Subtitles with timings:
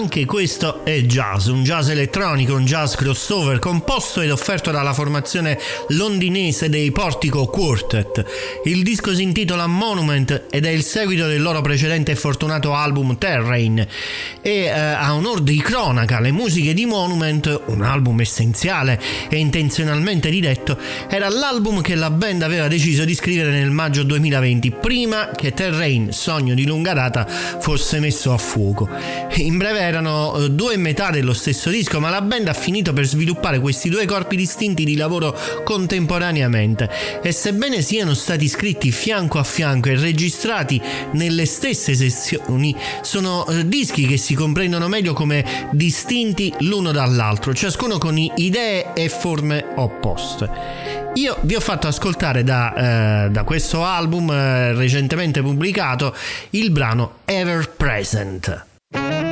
[0.00, 5.58] Anche questo è jazz, un jazz elettronico, un jazz crossover composto ed offerto dalla formazione
[5.88, 8.24] londinese dei Portico Quartet.
[8.64, 13.18] Il disco si intitola Monument ed è il seguito del loro precedente e fortunato album
[13.18, 13.86] Terrain
[14.40, 18.98] e eh, a onor di cronaca le musiche di Monument, un album essenziale
[19.28, 20.78] e intenzionalmente ridetto,
[21.10, 26.10] era l'album che la band aveva deciso di scrivere nel maggio 2020 prima che Terrain,
[26.10, 28.88] sogno di lunga data, fosse messo a fuoco.
[29.34, 33.04] In breve erano eh, due metà dello stesso disco, ma la band ha finito per
[33.04, 36.88] sviluppare questi due corpi distinti di lavoro contemporaneamente
[37.22, 40.80] e sebbene siano stati scritti fianco a fianco e registrati
[41.12, 47.98] nelle stesse sessioni, sono eh, dischi che si comprendono meglio come distinti l'uno dall'altro, ciascuno
[47.98, 51.00] con idee e forme opposte.
[51.14, 56.14] Io vi ho fatto ascoltare da, eh, da questo album eh, recentemente pubblicato
[56.50, 59.29] il brano Ever Present.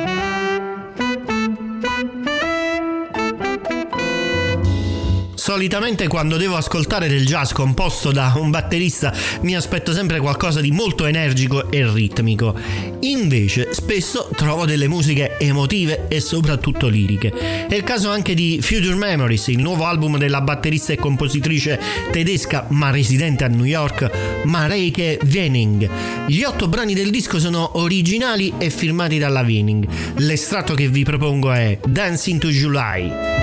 [5.49, 9.11] Solitamente quando devo ascoltare del jazz composto da un batterista
[9.41, 12.53] mi aspetto sempre qualcosa di molto energico e ritmico.
[12.99, 17.65] Invece spesso trovo delle musiche emotive e soprattutto liriche.
[17.67, 21.79] È il caso anche di Future Memories, il nuovo album della batterista e compositrice
[22.11, 25.89] tedesca ma residente a New York, Mareike Wenning.
[26.27, 29.87] Gli otto brani del disco sono originali e firmati dalla Wenning.
[30.17, 33.38] L'estratto che vi propongo è Dancing to July.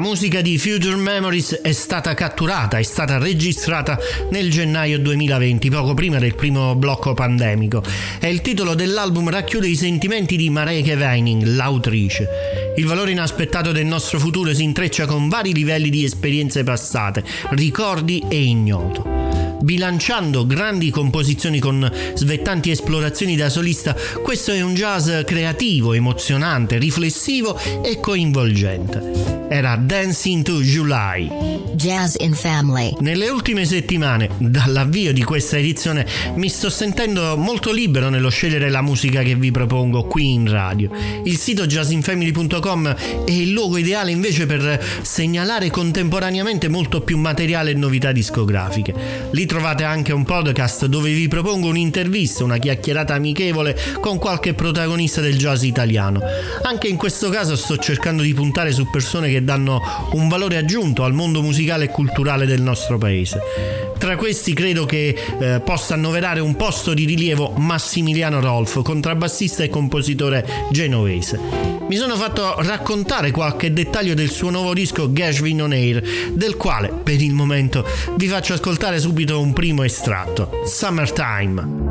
[0.00, 3.98] Musica di Future Memories è stata catturata, è stata registrata
[4.30, 7.82] nel gennaio 2020, poco prima del primo blocco pandemico,
[8.18, 12.28] e il titolo dell'album racchiude i sentimenti di Mareike Weining, l'autrice.
[12.76, 18.24] Il valore inaspettato del nostro futuro si intreccia con vari livelli di esperienze passate, ricordi
[18.26, 19.58] e ignoto.
[19.60, 27.58] Bilanciando grandi composizioni con svettanti esplorazioni da solista, questo è un jazz creativo, emozionante, riflessivo
[27.84, 31.28] e coinvolgente era Dancing to July.
[31.74, 32.94] Jazz in Family.
[33.00, 38.80] Nelle ultime settimane, dall'avvio di questa edizione, mi sto sentendo molto libero nello scegliere la
[38.80, 40.88] musica che vi propongo qui in radio.
[41.24, 47.74] Il sito jazzinfamily.com è il luogo ideale invece per segnalare contemporaneamente molto più materiale e
[47.74, 48.94] novità discografiche.
[49.32, 55.20] Lì trovate anche un podcast dove vi propongo un'intervista, una chiacchierata amichevole con qualche protagonista
[55.20, 56.20] del jazz italiano.
[56.62, 59.80] Anche in questo caso sto cercando di puntare su persone che danno
[60.12, 63.40] un valore aggiunto al mondo musicale e culturale del nostro paese.
[63.98, 69.68] Tra questi credo che eh, possa annoverare un posto di rilievo Massimiliano Rolf, contrabbassista e
[69.68, 71.38] compositore genovese.
[71.86, 76.88] Mi sono fatto raccontare qualche dettaglio del suo nuovo disco Gashvin on Air, del quale
[76.88, 77.84] per il momento
[78.16, 81.89] vi faccio ascoltare subito un primo estratto, Summertime.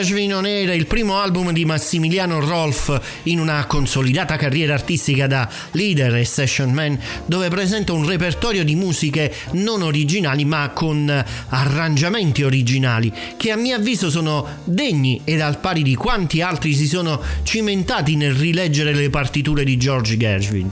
[0.00, 5.26] Gashvin On Air è il primo album di Massimiliano Rolf in una consolidata carriera artistica
[5.26, 11.22] da leader e session man dove presenta un repertorio di musiche non originali ma con
[11.50, 16.86] arrangiamenti originali che a mio avviso sono degni ed al pari di quanti altri si
[16.86, 20.70] sono cimentati nel rileggere le partiture di George Gershwin.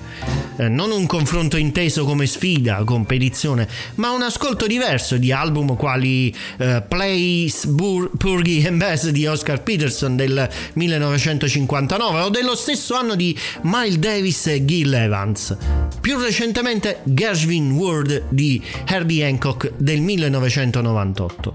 [0.61, 6.35] Eh, non un confronto inteso come sfida, competizione, ma un ascolto diverso di album quali
[6.57, 13.17] eh, Place, Bur- Purgy and Bass di Oscar Peterson del 1959 o dello stesso anno
[13.17, 15.57] di Miles Davis e Gil Evans.
[16.01, 21.55] Più recentemente Gershwin World di Herbie Hancock del 1998.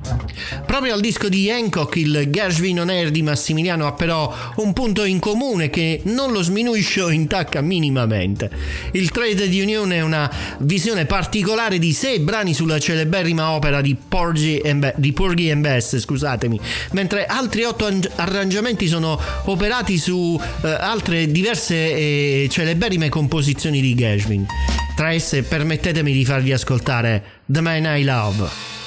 [0.65, 5.05] Proprio al disco di Hancock il Gershwin On Air di Massimiliano ha però un punto
[5.05, 8.51] in comune che non lo sminuisce o intacca minimamente.
[8.91, 13.95] Il Trade di Unione è una visione particolare di sei brani sulla celeberrima opera di
[13.95, 16.59] Porgy and, di Porgy and Bess, scusatemi,
[16.91, 24.45] mentre altri otto arrangiamenti sono operati su eh, altre diverse e celeberrime composizioni di Gershwin.
[24.95, 28.82] Tra esse permettetemi di farvi ascoltare The Man I Love.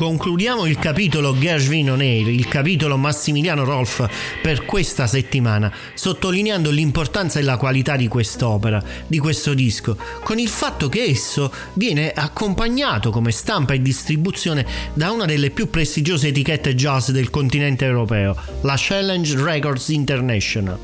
[0.00, 4.08] Concludiamo il capitolo Gershwin on il capitolo Massimiliano Rolf
[4.40, 10.48] per questa settimana, sottolineando l'importanza e la qualità di quest'opera, di questo disco, con il
[10.48, 16.74] fatto che esso viene accompagnato come stampa e distribuzione da una delle più prestigiose etichette
[16.74, 20.78] jazz del continente europeo, la Challenge Records International.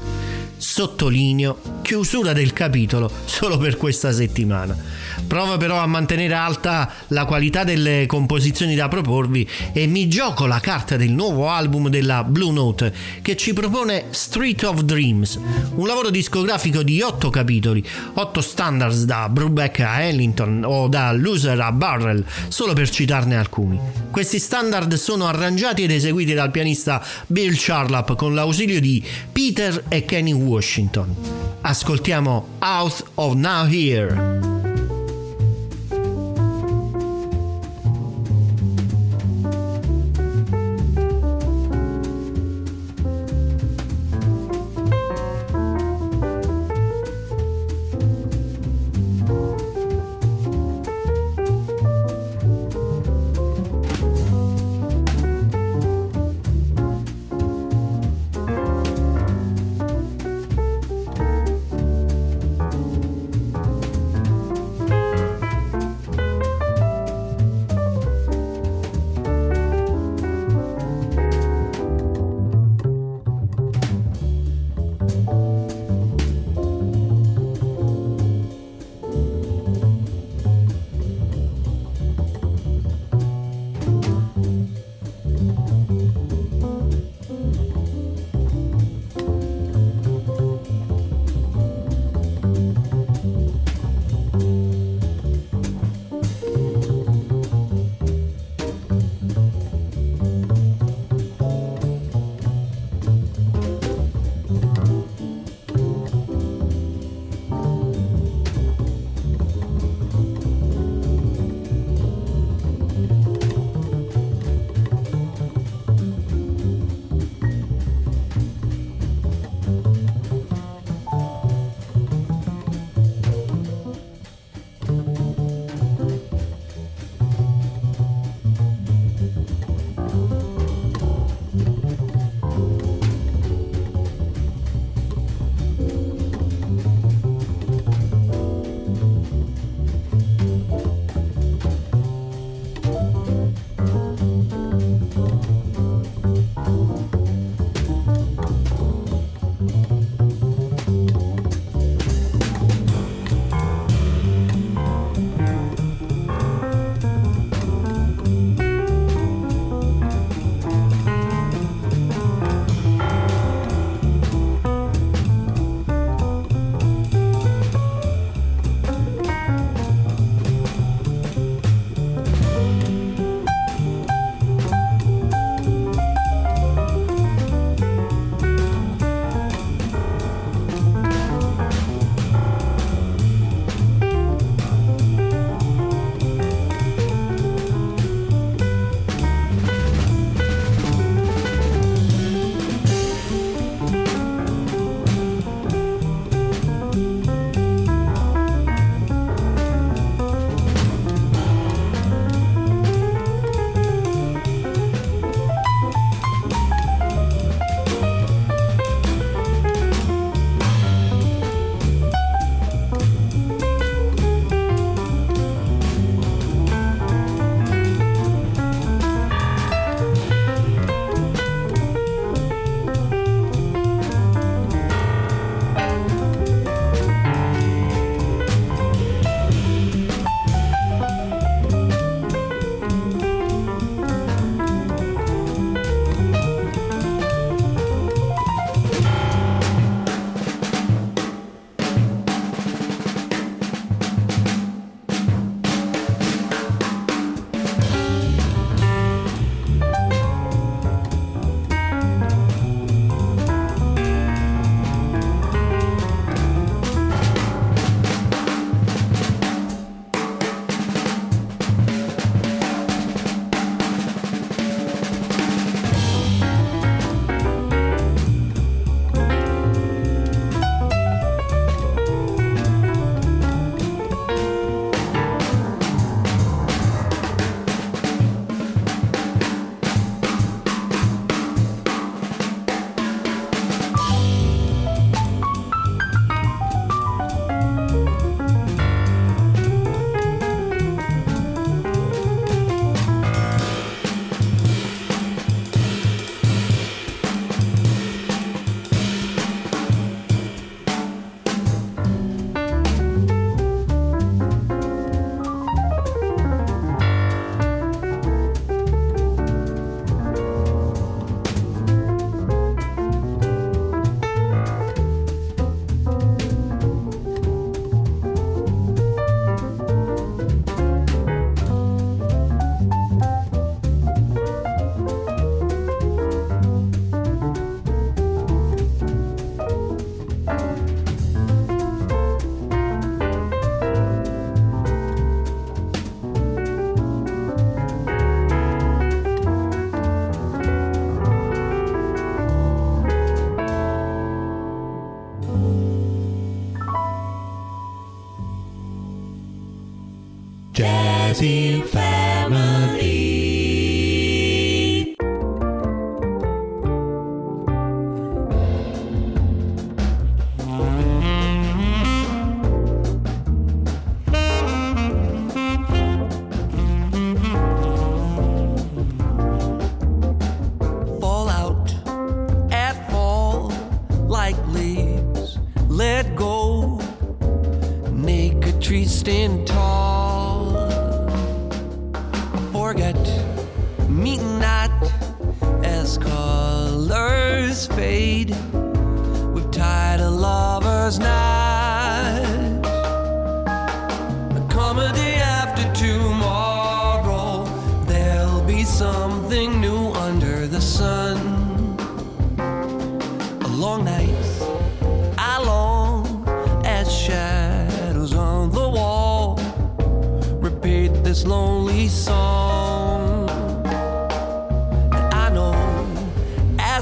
[0.58, 4.76] Sottolineo, chiusura del capitolo solo per questa settimana.
[5.24, 10.58] Prova però a mantenere alta la qualità delle composizioni da proporvi e mi gioco la
[10.58, 15.38] carta del nuovo album della Blue Note che ci propone Street of Dreams,
[15.76, 21.60] un lavoro discografico di 8 capitoli, 8 standards da Brubeck a Ellington o da Loser
[21.60, 23.78] a Barrel, solo per citarne alcuni.
[24.10, 30.04] Questi standard sono arrangiati ed eseguiti dal pianista Bill Charlap con l'ausilio di Peter e
[30.04, 31.14] Kenny Washington.
[31.76, 34.65] Ascoltiamo Out of Now Here.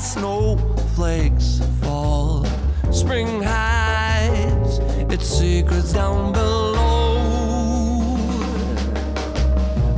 [0.04, 2.44] Snowflakes fall,
[2.92, 4.78] spring hides
[5.10, 6.74] its secrets down below.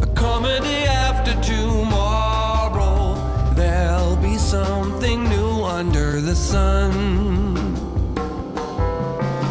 [0.03, 3.15] A comedy after tomorrow.
[3.55, 6.93] There'll be something new under the sun.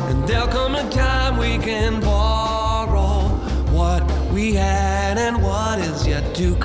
[0.10, 3.28] And there'll come a time we can borrow
[3.76, 6.65] what we had and what is yet to come.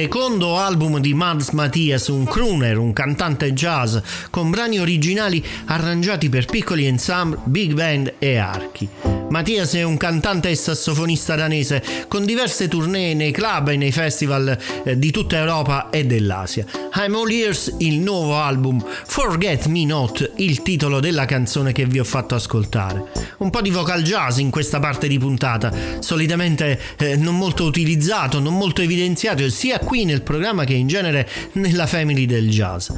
[0.00, 3.96] Secondo album di Mads Mathias, un crooner, un cantante jazz
[4.30, 9.07] con brani originali arrangiati per piccoli ensemble, big band e archi.
[9.30, 14.56] Mattias è un cantante e sassofonista danese con diverse tournée nei club e nei festival
[14.84, 16.64] eh, di tutta Europa e dell'Asia.
[16.94, 21.98] I'm All Ears, il nuovo album, Forget Me Not, il titolo della canzone che vi
[21.98, 23.04] ho fatto ascoltare.
[23.38, 28.40] Un po' di vocal jazz in questa parte di puntata, solitamente eh, non molto utilizzato,
[28.40, 32.88] non molto evidenziato sia qui nel programma che in genere nella family del jazz.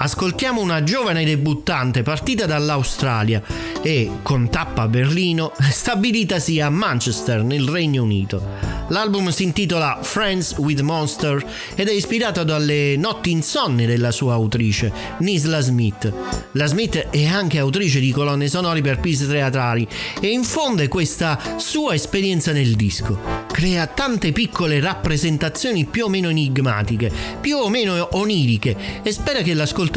[0.00, 3.42] Ascoltiamo una giovane debuttante partita dall'Australia
[3.82, 8.76] e con tappa a Berlino stabilitasi a Manchester nel Regno Unito.
[8.90, 14.90] L'album si intitola Friends with Monster ed è ispirato dalle notti insonni della sua autrice,
[15.18, 16.10] Nisla Smith.
[16.52, 19.86] La Smith è anche autrice di colonne sonore per piece teatrali
[20.20, 23.46] e infonde questa sua esperienza nel disco.
[23.52, 29.52] Crea tante piccole rappresentazioni più o meno enigmatiche, più o meno oniriche e spera che
[29.52, 29.87] l'ascoltatore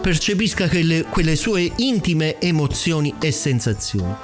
[0.00, 4.14] percepisca quelle, quelle sue intime emozioni e sensazioni.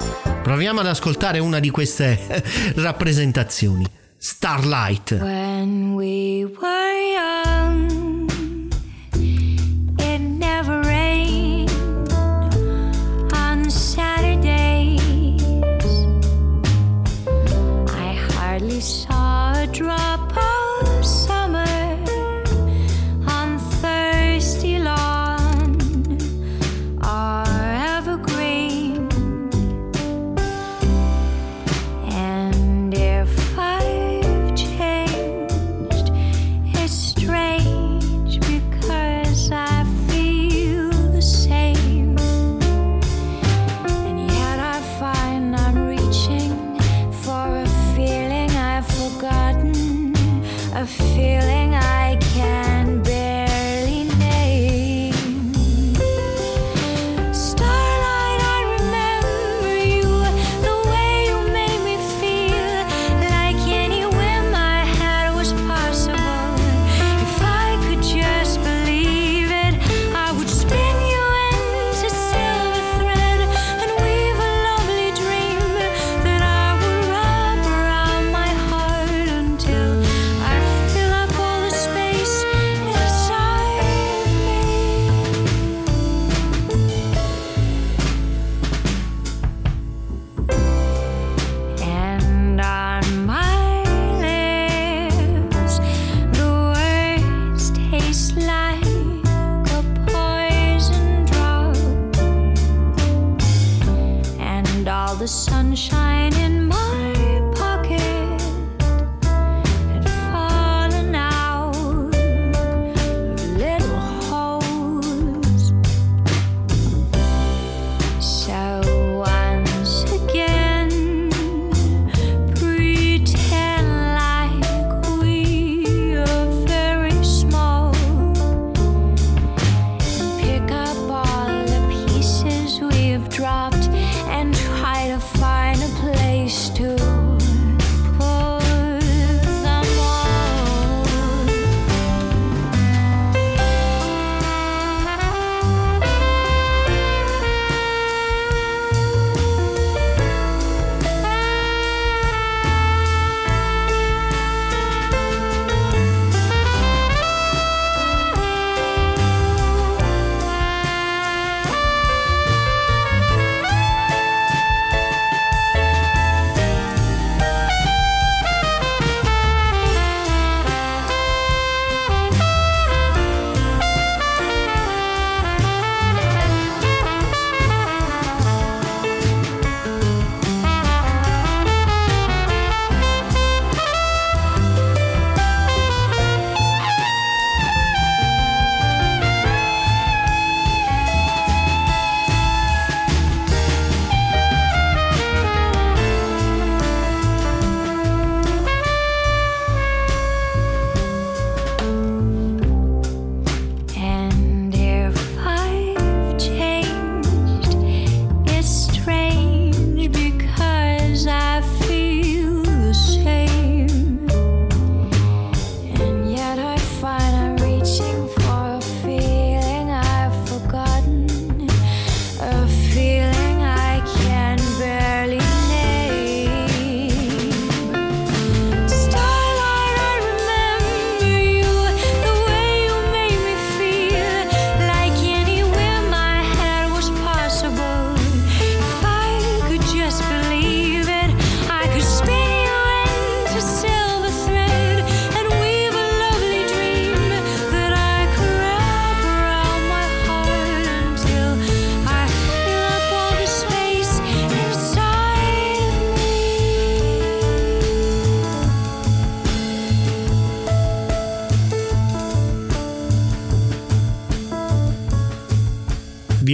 [0.42, 2.18] Proviamo ad ascoltare una di queste
[2.76, 3.84] rappresentazioni.
[4.16, 5.12] Starlight.
[5.20, 8.29] When we were young,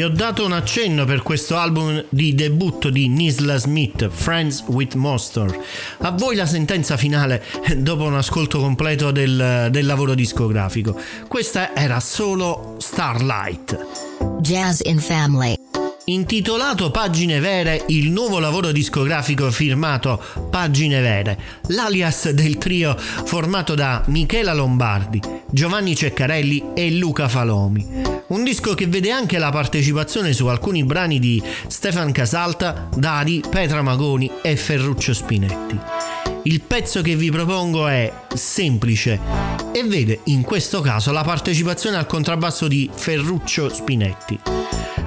[0.06, 5.60] ho dato un accenno per questo album di debutto di Nisla Smith, Friends with Monster.
[5.98, 7.42] A voi la sentenza finale
[7.78, 10.96] dopo un ascolto completo del, del lavoro discografico.
[11.26, 13.86] Questa era solo Starlight.
[14.38, 15.56] Jazz in Family.
[16.04, 21.36] Intitolato Pagine Vere, il nuovo lavoro discografico firmato Pagine Vere,
[21.70, 28.24] l'alias del trio formato da Michela Lombardi, Giovanni Ceccarelli e Luca Falomi.
[28.28, 33.82] Un disco che vede anche la partecipazione su alcuni brani di Stefan Casalta, Dadi, Petra
[33.82, 35.78] Magoni e Ferruccio Spinetti.
[36.42, 39.20] Il pezzo che vi propongo è semplice
[39.72, 44.40] e vede in questo caso la partecipazione al contrabbasso di Ferruccio Spinetti.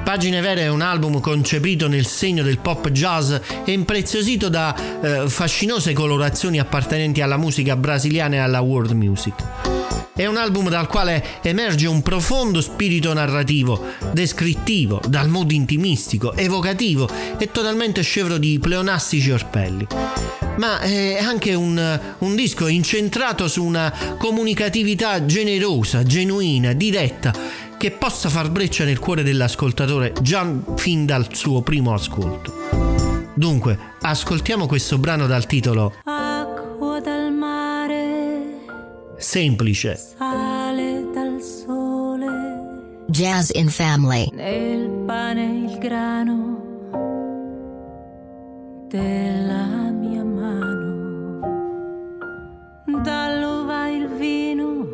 [0.02, 3.34] Pagine Vere è un album concepito nel segno del pop jazz
[3.66, 9.79] e impreziosito da eh, fascinose colorazioni appartenenti alla musica brasiliana e alla world music.
[10.14, 13.82] È un album dal quale emerge un profondo spirito narrativo,
[14.12, 19.88] descrittivo, dal mood intimistico, evocativo e totalmente scevro di pleonastici orpelli.
[20.58, 27.34] Ma è anche un, un disco incentrato su una comunicatività generosa, genuina, diretta
[27.78, 32.54] che possa far breccia nel cuore dell'ascoltatore già fin dal suo primo ascolto.
[33.34, 36.39] Dunque, ascoltiamo questo brano dal titolo mare,
[39.20, 39.98] Semplice.
[40.18, 44.30] sale dal sole, Jazz in Family.
[44.34, 46.58] nel pane il grano
[48.88, 51.42] della mia mano,
[53.04, 54.88] dall'uva il vino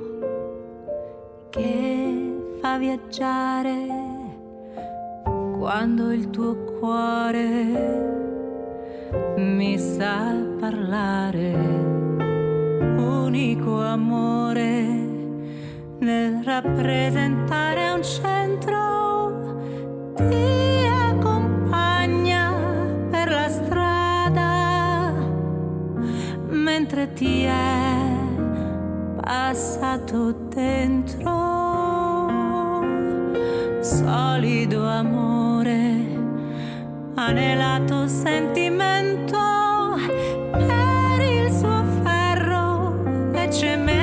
[1.51, 3.85] che fa viaggiare
[5.59, 8.13] quando il tuo cuore
[9.37, 11.94] mi sa parlare,
[13.05, 14.83] unico amore
[15.99, 22.53] nel rappresentare un centro ti accompagna
[23.09, 25.13] per la strada
[26.49, 27.95] mentre ti è
[29.21, 31.53] passato dentro.
[33.81, 36.03] Solido amore
[37.15, 39.24] anelato sentimento
[43.63, 43.94] e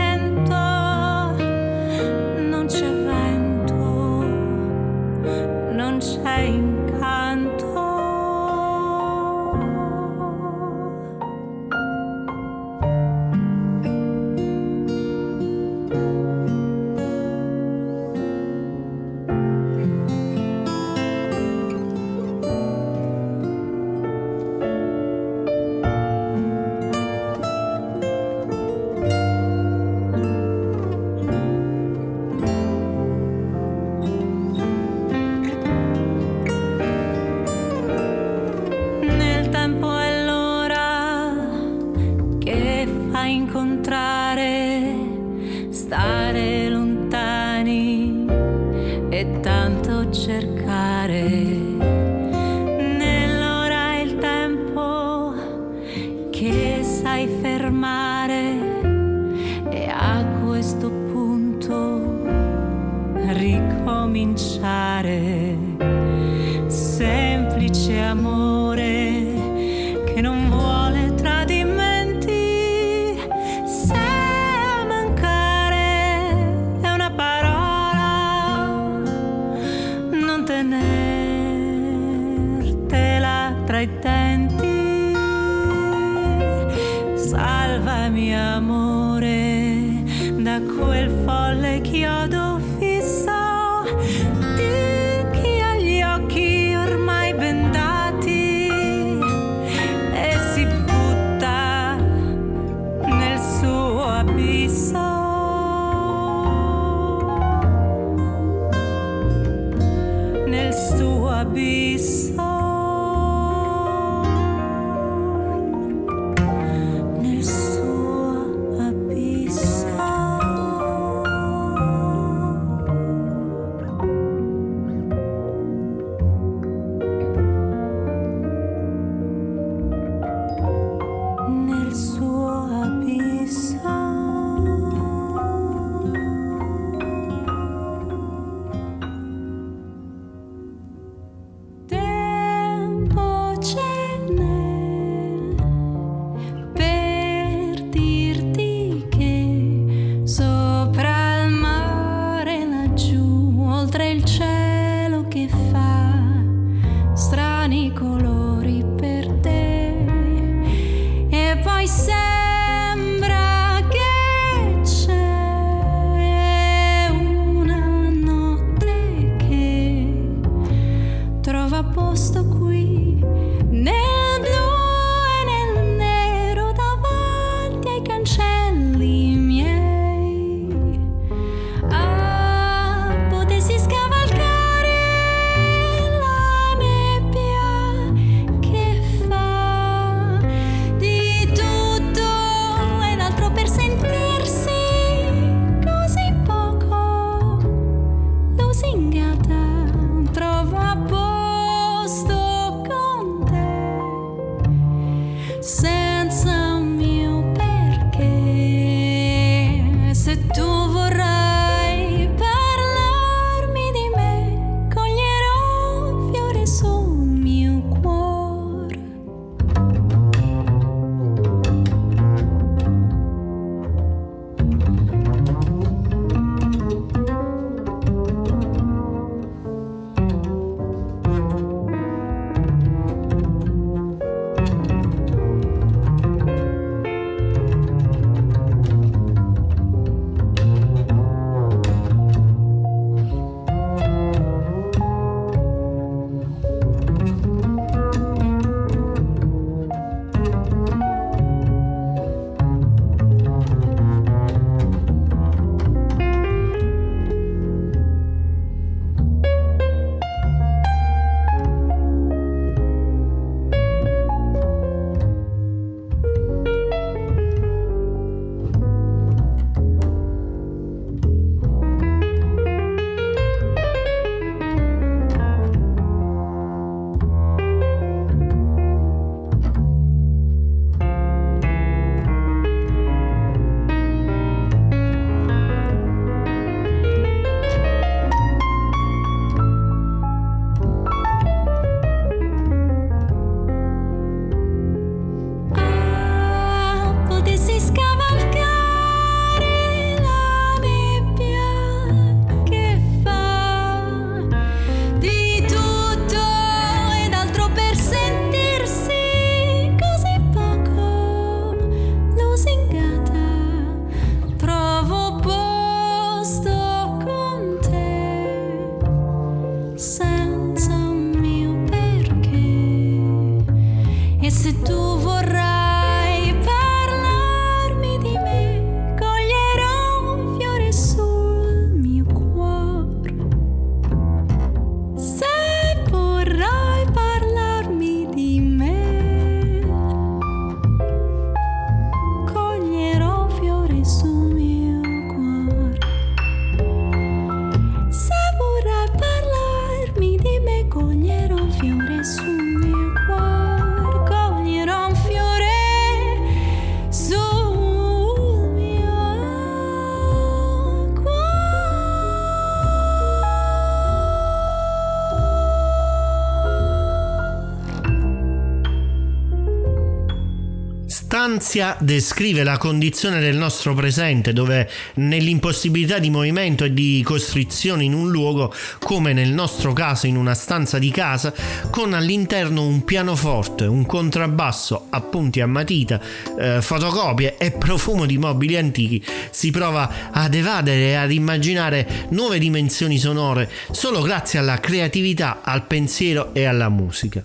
[371.73, 378.13] Stanzia descrive la condizione del nostro presente dove nell'impossibilità di movimento e di costrizione in
[378.13, 381.51] un luogo, come nel nostro caso in una stanza di casa,
[381.89, 386.21] con all'interno un pianoforte, un contrabbasso, appunti a matita,
[386.59, 392.59] eh, fotocopie e profumo di mobili antichi, si prova ad evadere e ad immaginare nuove
[392.59, 397.43] dimensioni sonore solo grazie alla creatività, al pensiero e alla musica.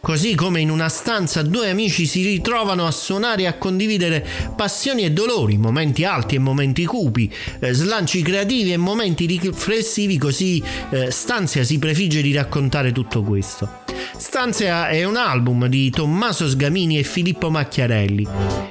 [0.00, 5.02] Così come in una stanza due amici si ritrovano a suonare e a condividere passioni
[5.02, 11.10] e dolori, momenti alti e momenti cupi, eh, slanci creativi e momenti riflessivi, così eh,
[11.10, 13.82] Stanzia si prefigge di raccontare tutto questo.
[14.16, 18.24] Stanzia è un album di Tommaso Sgamini e Filippo Macchiarelli.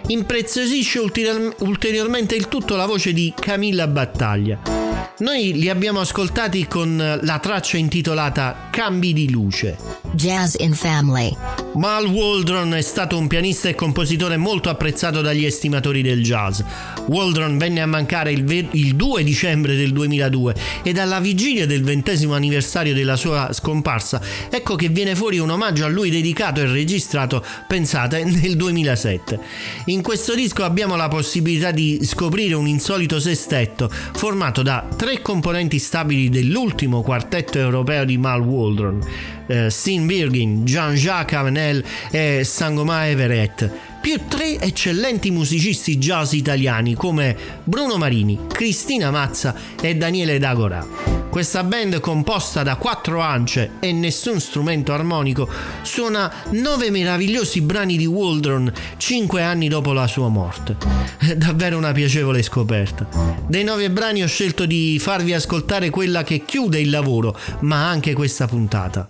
[0.07, 4.84] Impreziosisce ulterior- ulteriormente il tutto la voce di Camilla Battaglia.
[5.19, 9.77] Noi li abbiamo ascoltati con la traccia intitolata Cambi di luce.
[10.13, 11.35] Jazz in Family.
[11.75, 16.61] Mal Waldron è stato un pianista e compositore molto apprezzato dagli estimatori del jazz.
[17.07, 21.83] Waldron venne a mancare il, ve- il 2 dicembre del 2002 e alla vigilia del
[21.83, 26.65] ventesimo anniversario della sua scomparsa, ecco che viene fuori un omaggio a lui dedicato e
[26.65, 29.39] registrato, pensate, nel 2007.
[29.87, 35.79] In questo disco abbiamo la possibilità di scoprire un insolito sestetto formato da tre componenti
[35.79, 38.99] stabili dell'ultimo quartetto europeo di Mal Waldron,
[39.47, 47.35] eh, Steen Birgin, Jean-Jacques Avenel e Sangoma Everett più tre eccellenti musicisti jazz italiani come
[47.63, 50.85] Bruno Marini, Cristina Mazza e Daniele D'Agora.
[51.27, 55.49] Questa band composta da quattro ance e nessun strumento armonico
[55.81, 60.77] suona nove meravigliosi brani di Waldron cinque anni dopo la sua morte.
[61.17, 63.07] È davvero una piacevole scoperta.
[63.47, 68.13] Dei nove brani ho scelto di farvi ascoltare quella che chiude il lavoro, ma anche
[68.13, 69.07] questa puntata.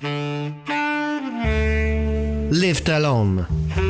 [2.49, 3.84] Left Alone.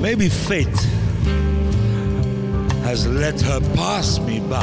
[0.00, 0.66] Maybe fate
[2.84, 4.62] has let her pass me by.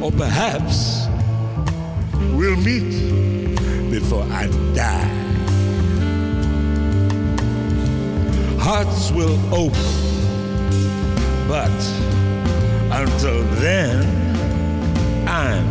[0.00, 1.08] Or perhaps
[2.32, 5.10] we'll meet before I die.
[8.60, 10.13] Hearts will open,
[11.48, 11.70] but
[12.90, 14.04] until then,
[15.28, 15.66] I'm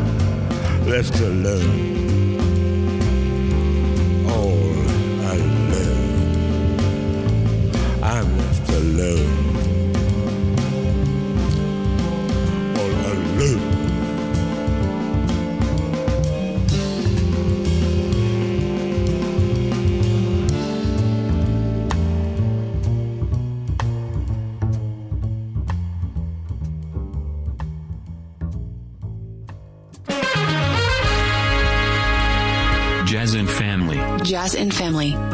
[0.85, 2.02] left alone.